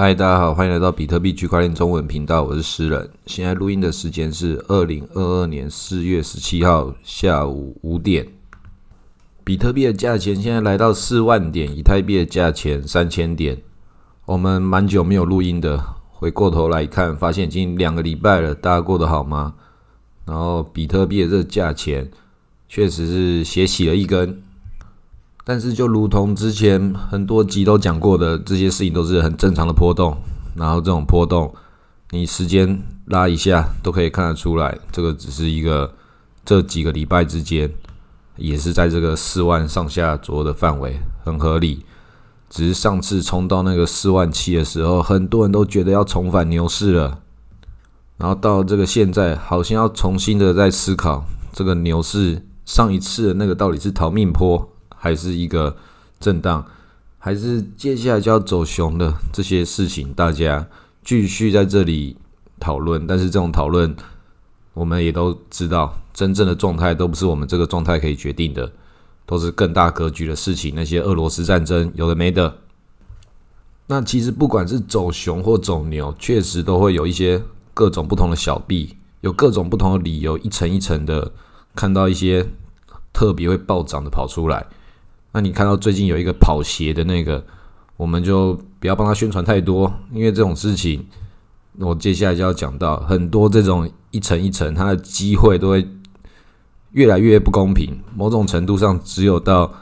[0.00, 3.10] 嗨，大家好，欢迎来到比特币区块链中文频道，我是诗人。
[3.26, 8.26] 现在录音的时间是二零二二年四月十七号下午五点。
[9.44, 13.60] 比特币的价钱现在来到四万点，以太币的价钱三千点。
[14.24, 15.78] 我们蛮久没有录音的，
[16.08, 19.52] 回过头来看，发现已经两个礼拜了，大家过得好吗？
[20.24, 22.10] 然后比特币的这个价钱
[22.70, 24.42] 确实是斜起了一根。
[25.44, 30.16] 但是，就如同之前很多集都讲过的，这些事情都是很正常的波动。
[30.54, 31.52] 然后，这种波动，
[32.10, 35.92] 你时间拉一下都可以看得出来，这个只是一个
[36.44, 37.72] 这几个礼拜之间，
[38.36, 41.84] 也是在这个四万上下左右的范围，很合理。
[42.50, 47.20] 只是上次冲到那个四万七的时候，很多人都觉得要重返牛市了。
[48.18, 54.69] 然后到这个现在，好像要重新的在思考这个牛市上一次的那个到底是逃命坡。
[55.02, 55.74] 还是一个
[56.20, 56.62] 震荡，
[57.18, 60.68] 还是接下来就要走熊的这些事情，大家
[61.02, 62.18] 继续在这里
[62.60, 63.06] 讨论。
[63.06, 63.96] 但是这种讨论，
[64.74, 68.70] 我们也都知道，真正的状态都不是我们这个状态可以决定的，
[69.24, 70.74] 都是更大格局的事情。
[70.76, 72.58] 那些俄罗斯战争有的没的，
[73.86, 81.32] 那其实不管是走熊或走牛，确实都会有一些各种不同的小币，有各种不同的理由，一层一层的
[81.74, 82.46] 看到一些
[83.14, 84.66] 特别会暴涨的跑出来。
[85.32, 87.44] 那你看到最近有一个跑鞋的那个，
[87.96, 91.06] 我们就不要帮他宣传太多，因为这种事情，
[91.78, 95.86] 我接下来就要讲到很多这种一层一层，它的机会都会
[96.92, 97.96] 越来越不公平。
[98.16, 99.72] 某种程度上，只有到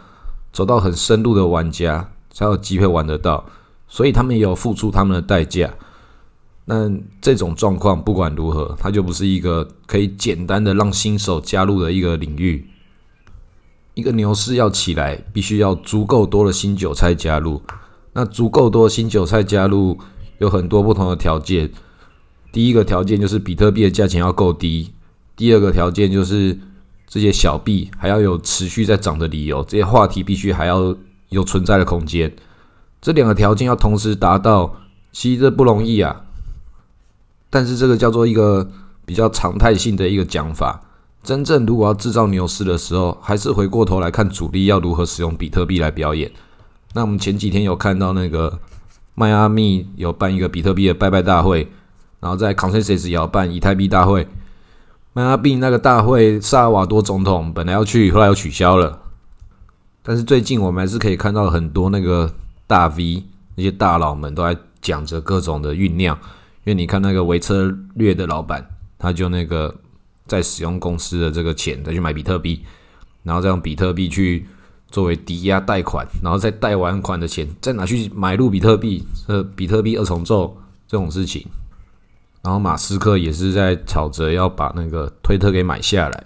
[0.52, 3.44] 走到很深入的玩家才有机会玩得到，
[3.86, 5.72] 所以他们也有付出他们的代价。
[6.66, 12.68] 那这种状况不管如何，它就不是一个可以简单的让新手加入的一个领域。
[13.98, 17.60] 一个牛市要起来，必须要足够多的新韭菜加入。
[18.12, 19.98] 那足够多新韭菜加入，
[20.38, 21.68] 有很多不同的条件。
[22.52, 24.92] 第一个条件就是比特币的价钱要够低；
[25.34, 26.56] 第二个条件就是
[27.08, 30.94] 这些小币还要有持续在涨的理由，这些话题必须还要
[31.30, 32.32] 有存在的空间。
[33.02, 34.76] 这两个条件要同时达到，
[35.10, 36.22] 其实这不容易啊。
[37.50, 38.70] 但是这个叫做一个
[39.04, 40.84] 比较常态性的一个讲法。
[41.28, 46.32] 真正如果要制造牛市的时候，还是回过头来看主力要如何使用比特币来表演。
[46.94, 48.58] 那我们前几天有看到那个
[49.14, 51.70] 迈阿密有办一个比特币的拜拜大会，
[52.20, 54.26] 然后在 Consensus 也要办以太币大会。
[55.12, 58.98] 迈阿密那个大会，萨尔瓦多总统本来要去，后来又取消了。
[60.02, 62.32] 但是最近我们还是可以看到很多那个
[62.66, 63.22] 大 V
[63.54, 66.16] 那些大佬们都在讲着各种的酝酿。
[66.64, 68.66] 因为你看那个维策略的老板，
[68.98, 69.74] 他就那个。
[70.28, 72.62] 再使用公司的这个钱再去买比特币，
[73.24, 74.46] 然后再用比特币去
[74.90, 80.56] 作为抵押贷款，然后再贷完款的钱再拿去买入比特币，呃，比特币二重奏
[80.86, 81.44] 这种事情。
[82.40, 86.24] 然后马斯克也是在吵着要把那个推特给买下来，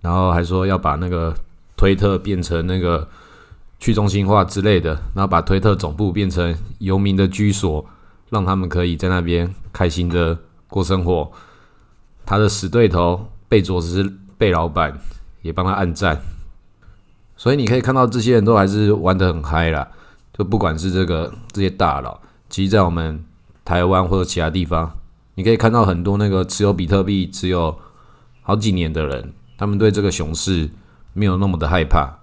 [0.00, 1.34] 然后还说要把那个
[1.76, 3.08] 推特变成那个
[3.78, 7.86] 去中心化之类的，然后把推特总部变成游民的居所，
[8.28, 10.36] 让他们可以在那边开心的
[10.68, 11.30] 过生活。
[12.24, 14.98] 他的死对头贝佐斯贝老板
[15.42, 16.20] 也帮他按赞，
[17.36, 19.88] 所以你可以看到这些人都还是玩的很嗨啦。
[20.32, 22.18] 就不管是这个这些大佬，
[22.48, 23.22] 其实，在我们
[23.64, 24.90] 台湾或者其他地方，
[25.34, 27.78] 你可以看到很多那个持有比特币持有
[28.40, 30.70] 好几年的人，他们对这个熊市
[31.12, 32.20] 没有那么的害怕。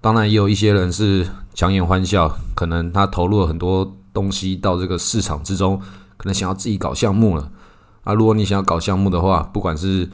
[0.00, 5.80] 当然，也有一些人是强颜欢笑，可能他投入了很多东西到这个市场之中，
[6.16, 7.50] 可能想要自己搞项目了。
[8.06, 10.08] 啊，如果你想要搞项目的话，不管是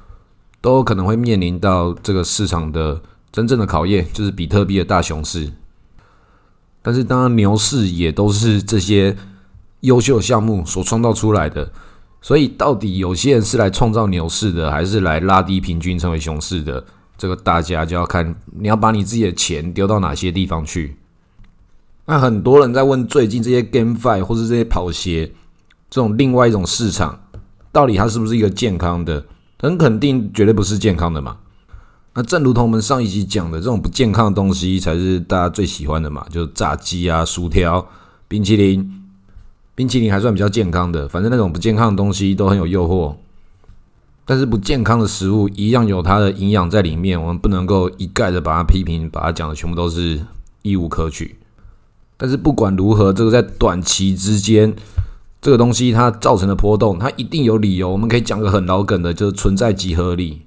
[0.63, 2.99] 都可能会面临到这个市场的
[3.31, 5.53] 真正的考验，就是比特币的大熊市。
[6.81, 9.15] 但是当然，牛市也都是这些
[9.81, 11.71] 优秀项目所创造出来的。
[12.23, 16.83] 所以，到底有些人是来创造牛市的，还是来拉低平均成为熊市的？
[17.19, 20.97] 这个大家就要看你要把你自己的钱丢到哪些地方去。
[22.07, 25.31] 那很多人在问，最近这些 GameFi 或是这些跑鞋
[25.91, 27.21] 这种另外一种市场。
[27.73, 29.25] 到底它是不是一个健康的？
[29.59, 31.39] 很肯定，绝对不是健康的嘛。
[32.15, 37.89] 那正如同我们上一集讲的，这种不健康的东西才是大家最喜欢的嘛，就是炸鸡啊、薯条、
[38.29, 39.03] 冰淇淋。
[39.75, 43.15] 冰淇淋还算比较健康的，反正那种不健康的东西都很有诱惑。
[44.25, 50.21] 但是不健康的食物一样有它的营养在里面，我们不能够一概的把它批评，把它讲的全部都是
[50.63, 51.37] 一无可取。
[52.17, 54.75] 但是不管如何，这个在短期之间。
[55.43, 57.91] 这个东西它造成的波动，它一定有理由。
[57.91, 60.43] 我们可以讲个很老梗的，就是存在即合理。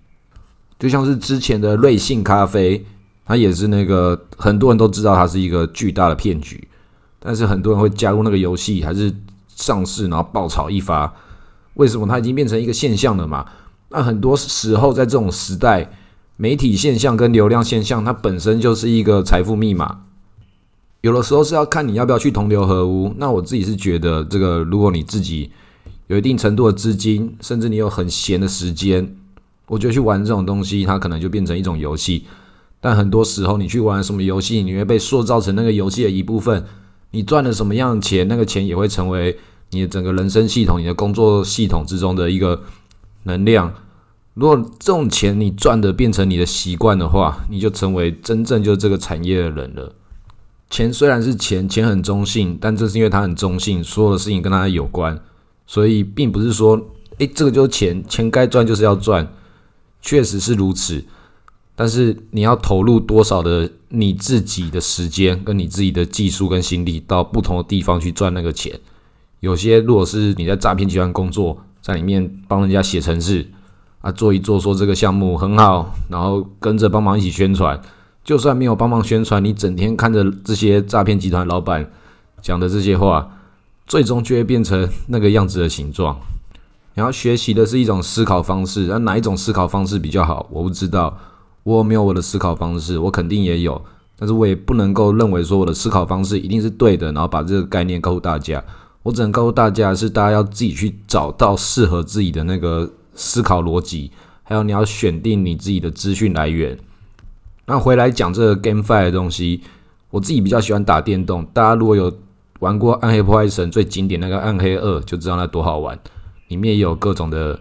[0.80, 2.86] 就像是之前的瑞幸咖啡，
[3.26, 6.66] 它也是那个很多人都知道它是一个巨大的骗局。
[7.20, 9.14] 但是很多人会加入那个游戏，还是
[9.54, 11.14] 上市，然后爆炒一发。
[11.74, 13.46] 为什么它已经变成一个现象了嘛？
[13.90, 15.92] 那很多时候在这种时代，
[16.38, 20.05] 媒体现象跟流量现象，它本身就是一个财富密码。
[21.06, 23.14] 有的时候是要看你要不要去同流合污。
[23.18, 25.52] 那我自己是觉得，这个如果你自己
[26.08, 29.16] 有一定程度的资金，甚至你有很闲的时间，
[29.68, 32.26] 我觉得去玩这种东西，它可能就变成一种游戏。
[32.82, 36.66] 但很多时候，你去玩什么游戏，你会被塑造成那个游戏的一部分。
[37.12, 39.38] 你赚了什么样的钱，那个钱也会成为
[39.70, 42.64] 你的整个人生系统、你的工作系统之中的一个
[43.26, 43.72] 能量。
[44.34, 49.94] 如果这种钱你赚的变成你的习惯的话，你就成为真正就是这个产业的人了。
[50.76, 55.18] 钱虽然是钱，钱很中性，但这是因为它很中性，所有的事情跟它有关，
[55.66, 56.78] 所以并不是说，
[57.20, 59.26] 诶，这个就是钱，钱该赚就是要赚，
[60.02, 61.02] 确实是如此。
[61.78, 68.78] 但是你要投入多少的你自己的时间，跟你自己的技术跟心力到不同的地方去赚那个钱？
[69.40, 73.50] 有些如果是你在诈骗集团工作，在里面帮人家写程式
[74.02, 77.82] 啊，做一做说这个项目很好，然后跟着帮忙一起宣传，
[78.26, 81.90] 就算没有帮忙宣传，你整天看着这些诈骗集团老板
[82.42, 83.38] 讲的这些话，
[83.86, 86.20] 最终就会变成那个样子的形状。
[86.96, 90.48] 你要学习的是一种思考方式，那哪一种思考方式比较好？
[90.50, 91.16] 我不知道。
[91.62, 93.80] 我没有我的思考方式，我肯定也有，
[94.18, 98.64] 但是我也不能够认为说我的思考方式一定是对的，然后把这个概念告诉大家。
[99.04, 104.12] 我只能告诉大家是，大家要自己去找到适合自己的那个思考逻辑，
[104.44, 106.78] 还有你要选定你自己的资讯来源。
[107.68, 109.62] 那回来讲这个 GameFi 的东西，
[110.12, 111.46] 我自己比较喜欢打电动。
[111.54, 112.16] 大家如果有
[112.60, 116.00] 玩过《暗黑破坏神》最经典那个《暗黑二》，就知道那多好玩，
[116.48, 117.60] 里面也有各种的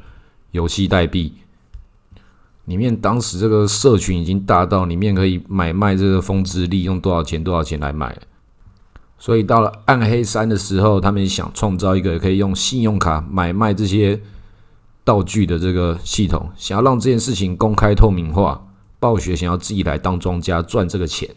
[0.51, 1.33] 游戏代币。
[2.67, 8.17] 里面当时这个社群已经大到里面可以买卖这个风之力，用多少钱多少钱来买。
[9.19, 14.21] 所以到了暗黑三的时候，他们想创造一个可以用信用卡买卖这些
[15.03, 18.67] 道具的这个系统，想要让这件事情公开透明化。
[19.05, 21.29] 暴雪想要自己来当庄家赚这个钱，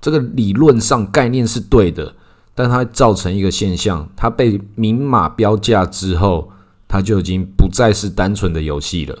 [0.00, 2.16] 这个理论上概念是对的，
[2.52, 6.50] 但它造成一个现象，它被明码标价之后，
[6.88, 9.16] 它就已经不再是单纯的游戏了。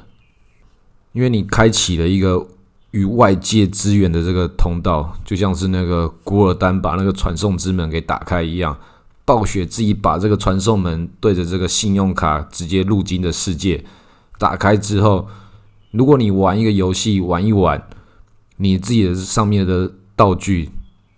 [1.12, 2.44] 因为你开启了一个
[2.90, 8.76] 与外界资源的这个通道，就像是那个古尔丹把那个传送之门给打开一样，
[9.24, 13.84] 暴雪自己把这个传送门对着这个信用卡直接入金的世界
[14.38, 15.28] 打开之后，
[15.90, 17.82] 如果你玩一个游戏玩一玩，
[18.56, 20.70] 你自己的上面的道具，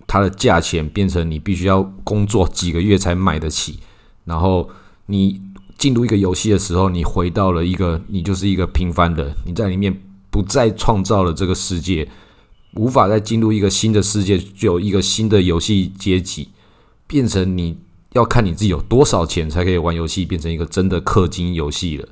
[0.06, 3.78] 它的价钱变成你必须要工作几个月才买得起，
[4.24, 4.70] 然后
[5.06, 5.40] 你。
[5.78, 9.96] 进入一个游戏的时候，你回到了一个，你就是一个平凡的，你在里面
[10.28, 12.08] 不再创造了这个世界，
[12.74, 16.48] 无法再进入一个新的世界，就有一个新的游戏阶级，
[17.06, 17.78] 变成你
[18.14, 22.08] 要看你自己有多少钱才可以玩游戏，变成一个真的氪金游戏了。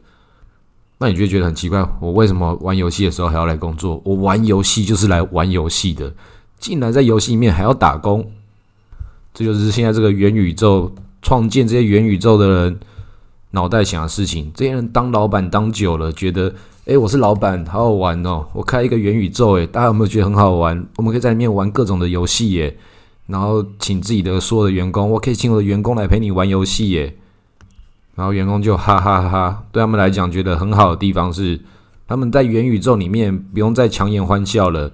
[0.99, 4.01] 那你就会觉得很奇怪，我为什么玩游戏的时候还要来工作？
[4.05, 6.13] 我玩游戏就是来玩游戏的，
[6.59, 8.31] 竟然在游戏里面还要打工，
[9.35, 12.81] 这就是现在这个元宇宙创建这些元宇宙的人。
[13.53, 16.53] 脑袋想的事情，这些人当老板当久了，觉得，
[16.85, 18.45] 诶，我是老板，好好玩哦！
[18.53, 20.87] 我开一个元宇宙，诶，大家有没有觉得很好玩？
[20.97, 22.77] 我们可以在里面玩各种的游戏，耶，
[23.29, 27.17] 然后请自己的所有的员工，我可以请我的员工来陪你玩游戏，耶。
[28.17, 31.61] 然后员工就哈哈哈哈，对他们来讲，觉得很好的地方是，
[32.09, 34.91] 他们在元宇宙里面不用再强颜欢笑了，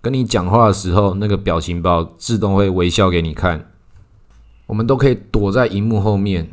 [0.00, 3.70] 跟你讲话的时候，那个表情包自动会微笑给你看，
[4.66, 6.48] 我们都可以躲在荧幕后面。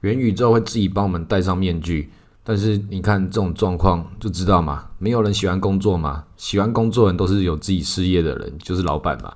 [0.00, 2.10] 元宇宙会自己帮我们戴上面具，
[2.42, 9.32] 但是你看这种状况就知道嘛，没有人喜欢工作嘛，喜欢工作人都是有自己事业的人，就是老板嘛。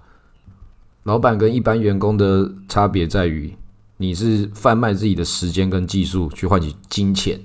[1.05, 3.55] 老板跟一般员工的差别在于，
[3.99, 7.41] 你是贩卖自己的时间跟技术去换取金钱，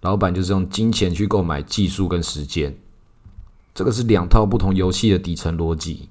[0.00, 2.76] 老板就是用金钱去购买技术跟时间，
[3.74, 6.08] 这个是两套不同游戏的底层逻辑，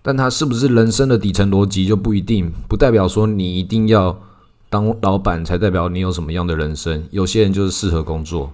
[0.00, 4.20] 但它是不是人生的底层逻辑就不一定，不代表说你一定要。
[4.68, 7.06] 当老板才代表你有什么样的人生？
[7.12, 8.52] 有些人就是适合工作，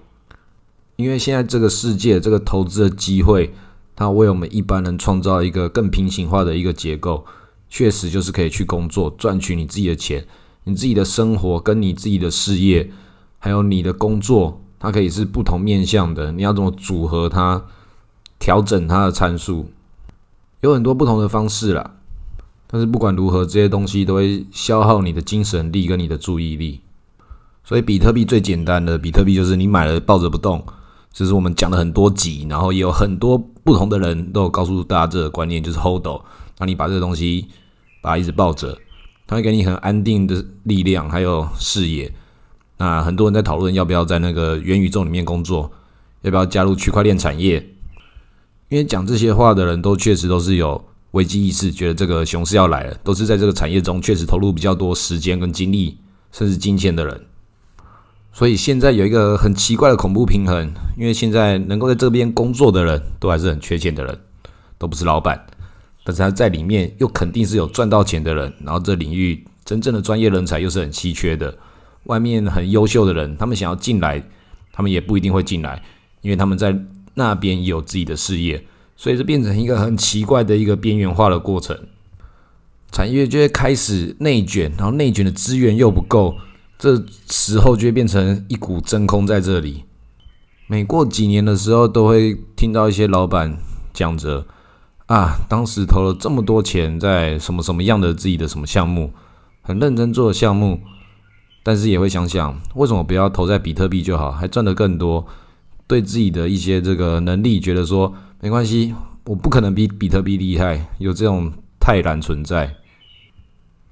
[0.95, 3.51] 因为现在这个世界这个投资的机会，
[3.95, 7.25] 它为我们一般人创造一个更平行化的一个结构，
[7.67, 10.23] 确实就是可以去工作赚取你自己的钱，
[10.65, 12.91] 你自己的生活跟你自己的事业，
[13.39, 16.31] 还有你的工作，它可以是不同面向的。
[16.31, 17.63] 你要怎么组合它，
[18.39, 19.67] 调整它的参数，
[20.61, 21.95] 有很多不同的方式啦。
[22.67, 26.81] 但是不管如何，这些东西都会消耗你的精神力跟你的注意力。
[27.63, 30.63] 所以比特币最简单的，比特币就是你买了抱着不动。
[31.11, 36.07] 这是我们讲了很多集，然后也有很多不同的人都有告诉大家这个观念，就是 hold。
[36.57, 37.47] 那你把这个东西
[38.01, 38.75] 把它一直抱着，
[39.27, 42.13] 它会给你很安定的力量，还有视野。
[42.77, 45.71] 那很多人在讨论要不要在那个元宇宙里面工作，
[46.21, 47.69] 要不要加入区块链产业？
[48.69, 55.97] 因为讲这些话的人都确实都是有危机意识，觉得这个熊市要来了，都是在这个产业中确实投入比较多时间跟精力，
[56.31, 57.21] 甚至金钱的人。
[58.31, 64.19] 所以现在有一个很奇怪的恐怖平衡，因为现在能够在这边工作的人都还是很缺钱的人，
[64.79, 65.45] 都不是老板，
[66.03, 71.57] 但是他在里面又肯定是有赚到钱的人，然后这领域真正的专业人才又是很稀缺的。
[72.05, 74.21] 外面很优秀的人，他们想要进来，
[74.73, 75.81] 他们也不一定会进来，
[76.21, 76.77] 因为他们在
[77.13, 78.61] 那边有自己的事业，
[78.97, 81.77] 所以这变成一个很奇怪的一个边缘化的过程，
[82.91, 86.35] 产业就会开始内卷，然后内卷的资源又不够，
[86.77, 89.85] 这时候就会变成一股真空在这里。
[90.67, 93.57] 每过几年的时候，都会听到一些老板
[93.93, 94.45] 讲着
[95.07, 99.11] 啊，当时投了这么多钱在什么什么样的自己的什么项目，
[99.61, 100.79] 很认真做的项目。
[101.65, 105.25] 但是也会想想，为什么不要投在比特币就好，还赚得更多？
[105.87, 108.93] 对自己的一些这个能力，觉得说没关系，
[109.25, 112.75] 我不可能比比特币厉害，有这种泰然存在。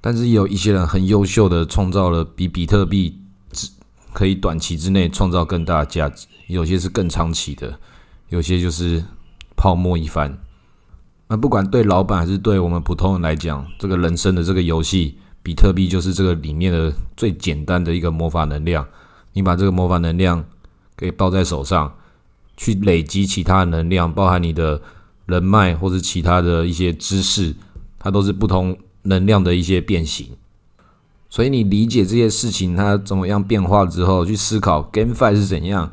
[0.02, 3.18] 但是有一些人很优秀的，创造了比比特币
[3.52, 3.70] 只
[4.12, 7.78] 可以短期之内创造更大的价值，有些是更长期的，
[8.28, 9.02] 有些就是
[9.56, 10.36] 泡沫一番。
[11.32, 15.16] 那不管对老板还是对我们普通人来讲，这个人生的这个游戏。
[15.42, 18.86] 比特币就是这个里面的最简单的一个魔法能量，
[19.32, 20.44] 你把这个魔法能量
[20.94, 21.94] 给抱在手上，
[22.54, 24.82] 去累积其他的能量，包含你的
[25.24, 27.56] 人脉或者其他的一些知识，
[27.98, 30.28] 它都是不同能量的一些变形。
[31.30, 35.92] 所以你理解这些事情它怎么样变化之后，去思考 GameFi 是怎样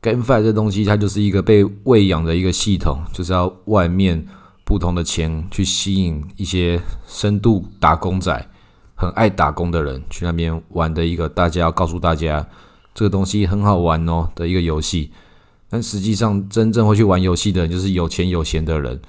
[0.00, 4.26] ，GameFi 这东西它就是一个被喂养的一个系统，就是要外面
[4.64, 8.48] 不同的钱去吸引一些深度打工仔。
[8.94, 12.46] 很爱打工的人去那边玩的一个，大家要告诉大家
[12.94, 15.10] 这个东西很好玩哦的一个游戏。
[15.68, 19.00] 但实际上，真正会去玩游戏的人就是有钱有闲的人，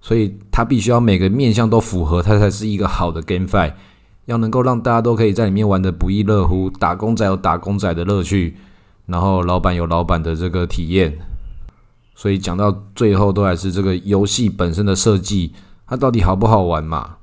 [0.00, 3.74] 所以他必须要每个面向都符合，他才是一个好的 GameFi。
[4.24, 8.56] 要能够让大家都可以在里面玩的不亦乐乎，打工仔有打工仔的乐趣，
[9.04, 11.18] 然后老板有老板的这个体验。
[12.22, 15.52] 所以讲到最后，都还是这个游戏本身的设计，
[15.88, 17.16] 它到底好不好玩嘛？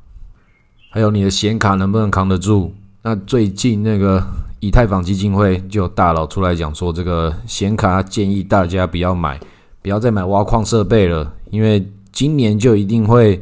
[0.89, 2.73] 还有你的显卡能不能扛得住？
[3.03, 4.21] 那最近那个
[4.59, 9.39] 以太坊基金会就有大佬出来讲说，这个显卡建议大家不要买，
[9.81, 13.41] 不要再买挖矿设备了，因为今年就一定会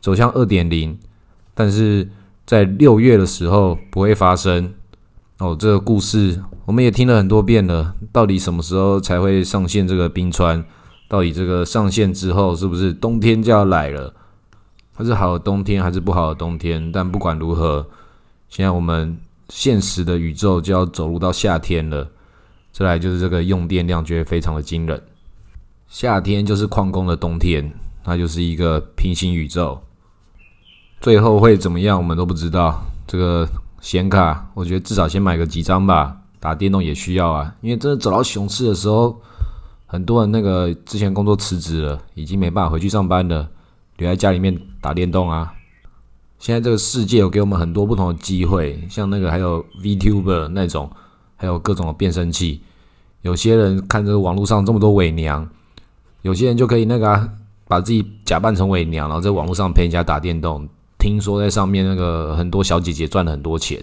[0.00, 0.98] 走向二点零，
[1.54, 2.08] 但是
[2.44, 4.74] 在六月的时候不会发生。
[5.38, 10.64] 哦，这个故事我们也听了很多遍了，到底什么时候才会上线这个冰川？
[11.08, 14.14] 到底这个上线之后是不是冬天就要来了？
[14.94, 16.92] 它是好的冬天还是不好的冬天？
[16.92, 17.86] 但不管如何，
[18.48, 22.10] 现在我们现实的宇宙就要走入到夏天了。
[22.72, 25.02] 再来就是这个用电量，觉得非常的惊人。
[25.88, 27.72] 夏天就是矿工的冬天，
[28.04, 29.80] 它就是一个平行宇宙。
[31.00, 32.82] 最后会怎么样，我们都不知道。
[33.06, 33.48] 这个
[33.80, 36.16] 显卡，我觉得至少先买个几张吧。
[36.40, 39.20] 打电动也需要啊，因为真的走到熊市的时候，
[39.90, 43.48] 很多人那个之前工作辞职了，已经没办法回去上班了。
[43.96, 45.52] 留在家里面打电动啊！
[46.38, 50.88] 现在这个世界有给我们很多不同的机会，像那个还有 VTuber 那种，
[51.34, 52.60] 还有各种的变声器。
[53.22, 55.48] 有些人看这个网络上这么多伪娘，
[56.22, 57.28] 有些人就可以那个啊
[57.66, 60.68] 把自己假扮成伪娘，然后在网络上陪人家打电动。
[60.98, 63.82] 听说在上面那个很多小姐姐赚了很多钱，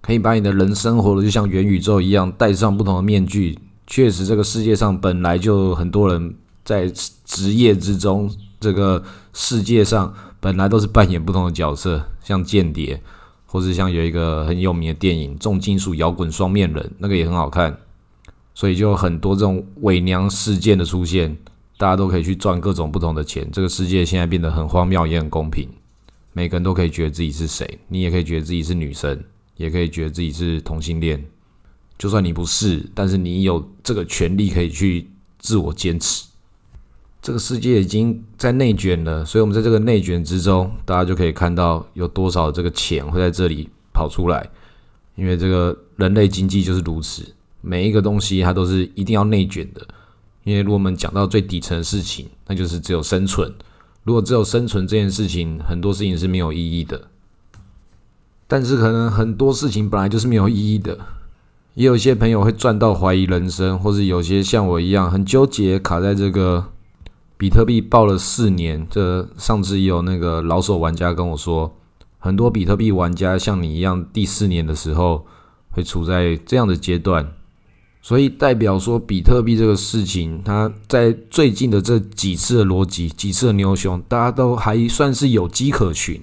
[0.00, 3.58] 可以把你的人生活的就像元宇宙一样，戴上不同的面具。
[3.88, 6.86] 确实，这个世界上本来就很多人在
[7.24, 8.30] 职业之中。
[8.60, 9.02] 这个
[9.32, 13.00] 世界上本来都是扮演不同的角色，像间谍，
[13.46, 17.76] 或是像有一个很有名的电影《重金属摇滚双面人》，那个也很好看。
[18.54, 21.36] 所以就很多这种伪娘事件的出现，
[21.76, 23.48] 大家都可以去赚各种不同的钱。
[23.52, 25.68] 这个世界现在变得很荒谬，也很公平。
[26.32, 29.22] 每个人都可以觉得自己是谁，你也可以觉得自己是女生，
[29.56, 31.24] 也可以觉得自己是同性恋。
[31.98, 36.24] 就算你不是，但是你有这个权利可以去自我坚持。
[37.20, 44.48] 这个世界已经在内卷了，所以我们在这个内卷之中，大家就可以看到有多少这个钱会在这里跑出来。
[45.16, 49.84] 因为这个人类经济就是如此，每一个东西它都是一定要内卷的。
[50.44, 53.52] 因为如果我们讲到最底层的事情，那就是只有生存。
[54.04, 57.08] 如果只有生存这件事情，很多事情是没有意义的。
[58.46, 60.96] 但是可能很多事情本来就是没有意义的。
[61.78, 66.64] 也有些朋友会赚到怀疑人生，或是有些像我一样很纠结，卡在这个。
[67.36, 71.72] 比特币爆了四年，这上次有那个老手玩家跟我说，
[72.18, 75.24] 很多比特币玩家像你一样，第四年的时候
[75.70, 77.24] 会处在这样的阶段，
[78.02, 86.20] 所以代表说比特币这个事情，它在最近的这几次的逻辑、几次的牛熊，大家都还算是有机可循。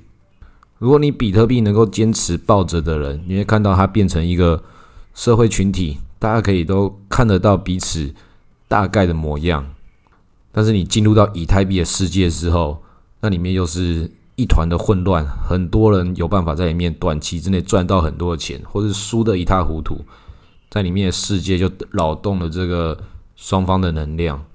[0.79, 4.61] 如果你比特币能够坚持抱着的人，你会看到它变成一个
[5.15, 8.13] 社会群体，大家可以都看得到彼此
[8.67, 9.73] 大概的模样。
[10.51, 12.83] 但是你进入到以太币的世界之后，
[13.21, 20.01] 那里面又是一团的混乱，很多人有办法在里面短期之内赚到很多的钱，或是输得一塌糊涂，
[20.69, 22.97] 在里面的世界就扰动了这个
[23.35, 24.45] 双方的能量。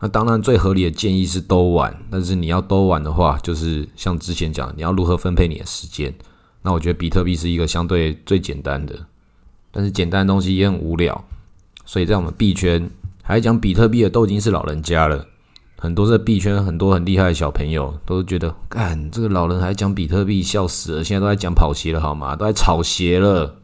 [0.00, 2.02] 那当然，最合理的建议是都玩。
[2.10, 6.14] 但是你要都玩的话，就是像之前讲，你要如何分配你的时间？
[6.62, 9.06] 那我觉得比特币是一个相对最简单的，
[9.76, 11.22] 但是简单的东西也很无聊。
[11.84, 12.88] 所以在我们币圈，
[13.22, 15.26] 还讲比特币的都已经是老人家了。
[15.76, 21.04] 很多在币圈很多很厉害的小朋友都觉得，干这个老人还讲比特币，笑死了！
[21.04, 22.34] 现在都在讲跑鞋了，好吗？
[22.34, 23.56] 都在炒鞋了。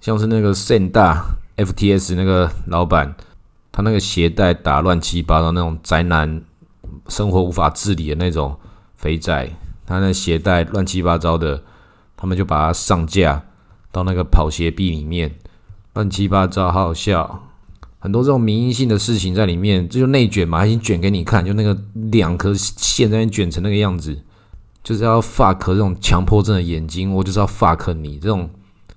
[0.00, 1.24] 像是那个盛大
[1.56, 3.12] FTS 那个老板。
[3.72, 6.42] 他那个鞋带打乱七八糟，那种宅男
[7.06, 8.58] 生活无法自理的那种
[8.96, 9.48] 肥仔，
[9.86, 11.62] 他那鞋带乱七八糟的，
[12.16, 13.40] 他们就把它上架
[13.92, 15.34] 到那个跑鞋币里面，
[15.94, 17.46] 乱七八糟，好好笑。
[17.98, 21.76] 很多这种民营性的事情在里面，这就内卷嘛，已经卷给你看，就那个
[22.10, 24.18] 两颗线在那卷成那个样子，
[24.82, 28.48] 就是要 fuck 这种强迫症的眼睛，我就是要 fuck 你这种，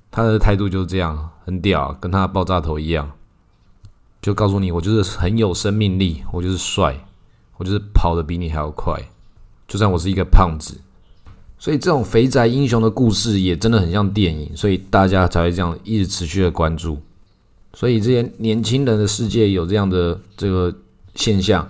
[0.10, 3.12] 他的态度就是这样，很屌，跟他的爆炸头一样。
[4.22, 7.06] 就告诉你，我就是很有生命力，我就是帅，
[7.58, 8.98] 我就是跑得比你还要快。
[9.68, 10.80] 就算我是一个胖子，
[11.64, 16.98] 所以这种肥宅英雄的故事也真的很像电影，所以大家才会这样一直持续的关注。
[17.74, 20.76] 所以这些年轻人的世界有这样的这个
[21.16, 21.66] 现象，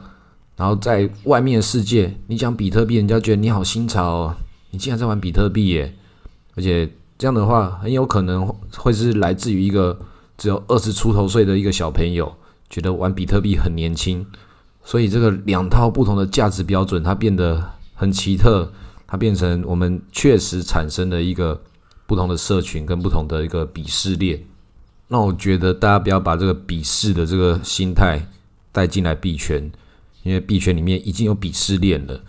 [0.56, 4.36] 然后在外面的世界，你讲比特币，人家觉得你好新潮哦，
[4.72, 5.94] 你竟然在玩比特币耶！
[6.56, 9.96] 而且这样的话，很有可能会是来自于一个
[10.40, 12.34] 只有二十出头岁的一个小朋友。
[12.68, 14.26] 觉得玩比特币很年轻，
[14.84, 18.74] 所以这个两套不同的价值标准，它变得很奇特，
[19.14, 21.62] 它变成我们确实产生的一个
[22.08, 24.44] 不同的社群跟不同的一个鄙视链。
[25.08, 28.20] 那我觉得大家不要把这个鄙视的这个心态
[28.72, 29.72] 带进来币圈，
[30.24, 32.24] 因为币圈里面已经有鄙视链了。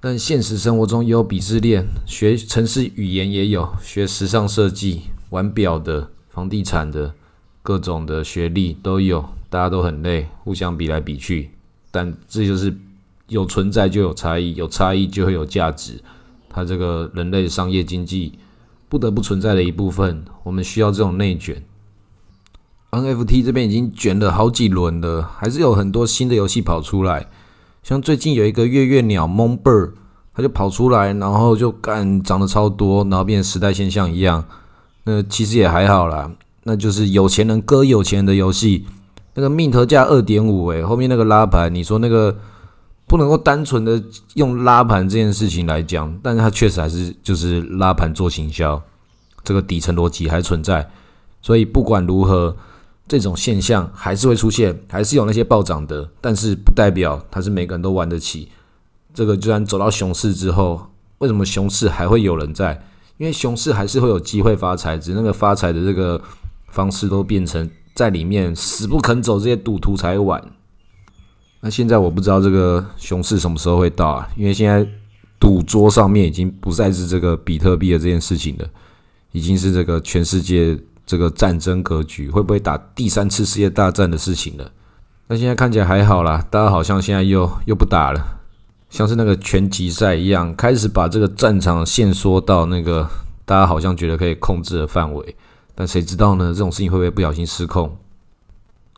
[0.00, 7.14] 但现实生活中也有鄙视链，学城市语言也有，学时尚设计、玩表的、房地产的，
[7.62, 9.24] 各种的学历都有。
[9.48, 11.52] 大家都很累，互相比来比去，
[11.92, 12.76] 但这就是
[13.28, 16.00] 有存在就有差异，有差异就会有价值。
[16.48, 18.38] 它这个人类商业经济
[18.88, 21.62] 不得不存在的一部分，我们需要这种内卷。
[22.92, 27.26] NFT 这边已经卷了好几轮了，还是有很多新的游戏跑出来。
[27.82, 29.92] 像最近有一个月月鸟 m o n b i r
[30.34, 34.44] 它就跑出来，然后就干涨得超多，然后变成时代现象一样。
[35.04, 36.30] 那其实也还好啦，
[36.64, 38.86] 那就是有钱人割有钱人的游戏。
[39.34, 42.36] 那个 mint 价二点五，诶，后面那个拉盘，你说那个
[43.06, 44.02] 不能够单纯的
[44.34, 48.82] 用拉盘这件事情来讲，但是它确实还是就是拉盘做行销，
[49.44, 50.88] 这个底层逻辑还存在，
[51.40, 52.56] 所以不管如何，
[53.06, 58.48] 这种现象还是会出现，还是有那些暴涨的，但是不代表它是每个人都玩得起。
[59.14, 60.88] 这个就算走到熊市之后，
[61.18, 62.82] 为什么熊市还会有人在？
[63.18, 66.20] 因为熊市还是会有机会发财，只是那个发财的这个
[66.68, 67.70] 方式都变成。
[67.94, 70.52] 在里面死不肯走，这些赌徒才玩。
[71.66, 74.28] 那现在我不知道这个熊市什么时候会到啊？
[74.36, 74.86] 因为现在
[75.40, 78.64] 赌桌上面已经不再是这个比特币的这件事情了，
[79.32, 84.70] 已经是这个全世界这个战争格局会不会打第三次世界大战的事情了。
[85.26, 88.38] 那现在看起来还好啦，大家好像现在又又不打了，
[88.88, 93.10] 像是那个拳击赛一样，开始把这个战场限缩到那个
[93.44, 95.34] 大家好像觉得可以控制的范围。
[95.74, 96.52] 但谁知道呢？
[96.54, 97.98] 这种事情会不会不小心失控？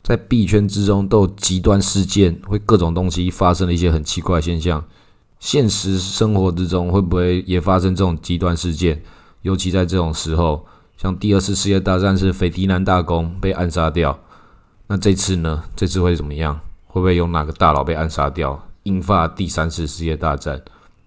[0.01, 4.83] 在币圈之中都有极端事件，会各种东西发生了一些很奇怪的现象。
[5.39, 9.01] 现实生活之中会不会也发生这种极端事件？
[9.41, 10.65] 尤其在这种时候，
[10.97, 14.19] 像第二次世界大战是斐迪南大公被暗杀掉，
[14.87, 15.63] 那这次呢？
[15.75, 16.59] 这次会怎么样？
[16.87, 20.61] 会不会有哪个大佬被暗杀掉，引发第三次世界大战？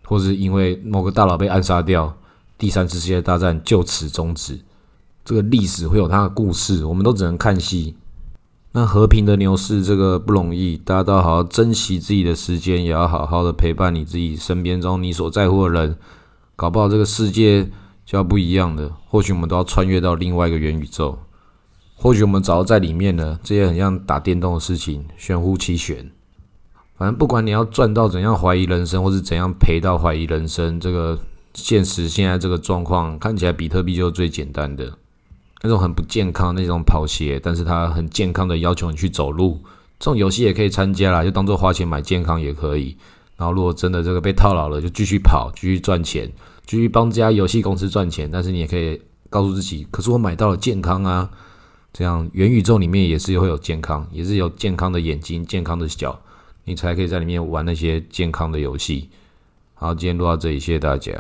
[0.05, 2.16] 或是因为某个大佬被暗杀掉，
[2.57, 4.61] 第三次世界大战就此终止？
[5.24, 7.94] 这个历史会有它的故事，我们都只能看戏。
[8.74, 15.96] 那和平的牛市这个不容易，大家都要好好珍惜自己的时间，也要好好的陪伴你自己身边中你所在乎的人。
[16.56, 17.64] 搞不好这个世界
[18.06, 21.18] 就要不一样的，或许我们都要穿越到另外一个元宇宙，
[21.96, 23.38] 或许我们早就在里面了。
[23.42, 26.11] 这些很像打电动的事情，玄乎其玄。
[26.96, 31.18] 反正不管你要赚到怎样怀疑人生，或是怎样赔到怀疑人生，这个
[31.52, 34.90] 现实现在这个状况看起来，比特币就是最简单的
[35.62, 39.61] 那种很不健康那种跑鞋，但是它很健康的要求你去走路，
[39.98, 42.96] 这种游戏也可以参加啦，就当做花钱买健康也可以。
[43.37, 46.31] 然后如果真的这个被套牢了，就继续跑，继续赚钱，
[46.66, 48.29] 继续帮这家游戏公司赚钱。
[48.31, 51.31] 但是你也可以告诉自己，可是我买到了健康啊，
[51.92, 56.20] 这样元宇宙里面也是会有健康，也是有健康的眼睛、健康的脚，
[56.64, 59.09] 你才可以在里面玩那些健康的游戏。
[59.75, 61.12] 好，今天录到这里，谢谢大家。